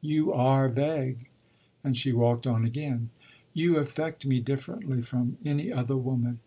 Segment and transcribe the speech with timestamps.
[0.00, 1.28] "You are vague!"
[1.84, 3.10] And she walked on again.
[3.52, 6.38] "You affect me differently from any other woman."